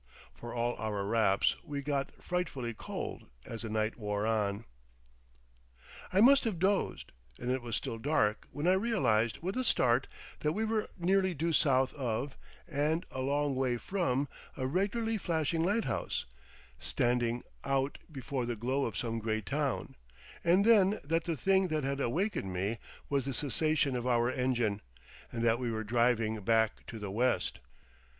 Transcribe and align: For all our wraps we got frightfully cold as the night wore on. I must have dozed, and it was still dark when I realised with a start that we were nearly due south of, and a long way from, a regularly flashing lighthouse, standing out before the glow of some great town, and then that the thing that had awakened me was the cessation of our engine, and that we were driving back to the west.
For 0.33 0.51
all 0.51 0.75
our 0.77 1.05
wraps 1.05 1.55
we 1.63 1.83
got 1.83 2.23
frightfully 2.23 2.73
cold 2.73 3.27
as 3.45 3.61
the 3.61 3.69
night 3.69 3.97
wore 3.99 4.25
on. 4.25 4.65
I 6.11 6.21
must 6.21 6.43
have 6.43 6.57
dozed, 6.57 7.11
and 7.37 7.51
it 7.51 7.61
was 7.61 7.75
still 7.75 7.99
dark 7.99 8.47
when 8.49 8.65
I 8.67 8.73
realised 8.73 9.43
with 9.43 9.55
a 9.57 9.63
start 9.63 10.07
that 10.39 10.53
we 10.53 10.65
were 10.65 10.89
nearly 10.97 11.35
due 11.35 11.53
south 11.53 11.93
of, 11.93 12.35
and 12.67 13.05
a 13.11 13.21
long 13.21 13.53
way 13.53 13.77
from, 13.77 14.27
a 14.57 14.65
regularly 14.65 15.19
flashing 15.19 15.63
lighthouse, 15.63 16.25
standing 16.79 17.43
out 17.63 17.99
before 18.11 18.47
the 18.47 18.55
glow 18.55 18.85
of 18.85 18.97
some 18.97 19.19
great 19.19 19.45
town, 19.45 19.93
and 20.43 20.65
then 20.65 20.99
that 21.03 21.25
the 21.25 21.37
thing 21.37 21.67
that 21.67 21.83
had 21.83 21.99
awakened 22.01 22.51
me 22.51 22.79
was 23.07 23.25
the 23.25 23.35
cessation 23.35 23.95
of 23.95 24.07
our 24.07 24.31
engine, 24.31 24.81
and 25.31 25.43
that 25.43 25.59
we 25.59 25.71
were 25.71 25.83
driving 25.83 26.39
back 26.41 26.87
to 26.87 26.97
the 26.97 27.11
west. 27.11 27.59